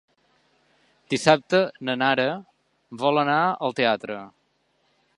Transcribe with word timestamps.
Dissabte 1.15 1.59
na 1.89 1.97
Nara 2.03 2.27
vol 3.05 3.25
anar 3.27 3.39
al 3.69 3.81
teatre. 3.83 4.21